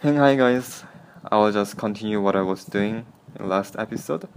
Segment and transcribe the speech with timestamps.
[0.00, 0.84] Hey hi guys,
[1.24, 3.04] I will just continue what I was doing
[3.36, 4.28] in last episode.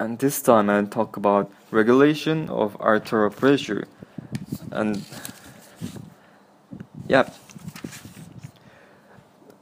[0.00, 3.86] And this time I'll talk about regulation of arterial pressure.
[4.72, 5.04] And
[7.06, 7.30] yeah,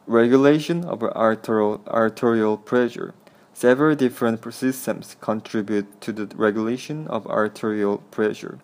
[0.07, 3.13] regulation of arterial arterial pressure.
[3.53, 8.61] Several different systems contribute to the regulation of arterial pressure.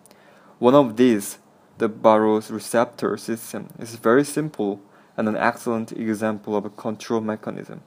[0.57, 1.37] One of these,
[1.77, 4.81] the baroreceptor system, is very simple
[5.21, 7.83] and an excellent example of a control mechanism.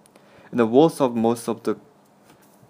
[0.52, 1.76] In the walls of most of the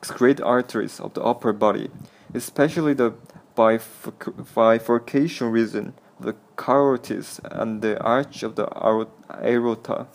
[0.01, 1.91] great arteries of the upper body,
[2.33, 3.13] especially the
[3.55, 10.07] bifurcation region the carotids and the arch of the aorta,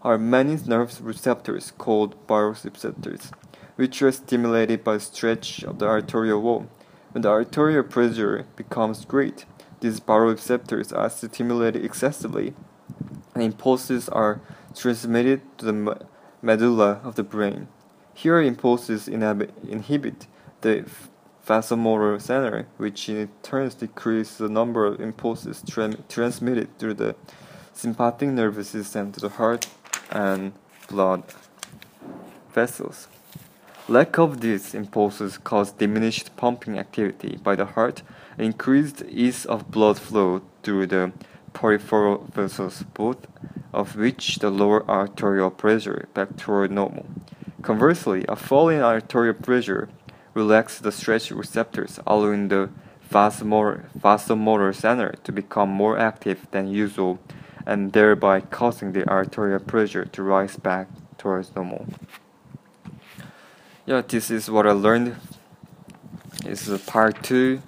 [0.00, 3.30] are many nerve receptors called baroreceptors,
[3.76, 6.66] which are stimulated by stretch of the arterial wall.
[7.12, 9.44] When the arterial pressure becomes great,
[9.80, 12.54] these baroreceptors are stimulated excessively
[13.40, 14.40] and impulses are
[14.74, 16.06] transmitted to the
[16.42, 17.68] medulla of the brain.
[18.12, 20.26] Here, impulses inhibit
[20.60, 20.84] the
[21.46, 27.16] vasomotor center, which in turn decreases the number of impulses tra transmitted through the
[27.72, 29.66] sympathetic nervous system to the heart
[30.10, 30.52] and
[30.88, 31.22] blood
[32.52, 33.08] vessels.
[33.88, 38.02] Lack of these impulses cause diminished pumping activity by the heart
[38.36, 41.12] and increased ease of blood flow through the
[41.52, 43.26] peripheral vessels, both
[43.72, 47.06] of which the lower arterial pressure back toward normal.
[47.62, 49.88] Conversely, a fall in arterial pressure
[50.34, 52.70] relaxes the stretch receptors, allowing the
[53.10, 57.18] vasomotor, center to become more active than usual
[57.66, 61.86] and thereby causing the arterial pressure to rise back towards normal.
[63.86, 65.16] Yeah, this is what I learned.
[66.44, 67.60] This is part two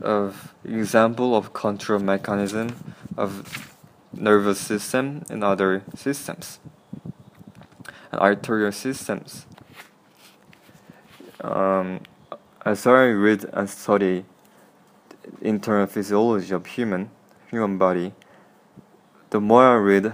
[0.00, 3.76] of example of control mechanism of
[4.12, 6.58] nervous system and other systems
[8.12, 9.46] and arterial systems.
[11.40, 12.00] Um,
[12.64, 14.24] as I read and study
[15.40, 17.10] internal physiology of human
[17.50, 18.12] human body,
[19.30, 20.12] the more I read,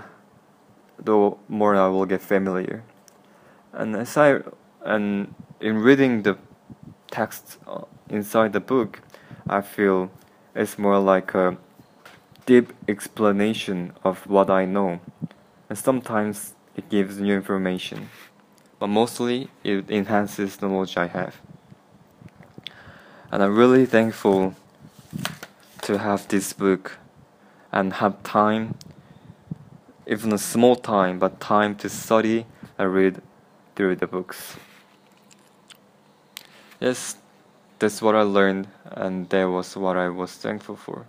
[0.99, 2.83] the more I will get familiar.
[3.73, 4.41] And as I
[4.85, 6.39] and in reading the
[7.11, 9.01] text uh, inside the book,
[9.49, 10.11] I feel
[10.57, 11.57] it's more like a
[12.47, 15.01] deep explanation of what I know,
[15.69, 18.09] and sometimes it gives new information,
[18.79, 21.37] but mostly it enhances the knowledge I have.
[23.31, 24.55] And I'm really thankful
[25.83, 26.99] to have this book
[27.71, 28.77] and have time,
[30.07, 32.47] even a small time, but time to study
[32.79, 33.21] and read
[33.75, 34.57] through the books.
[36.81, 37.17] Yes,
[37.79, 41.07] that's what I learned, and that was what I was thankful for.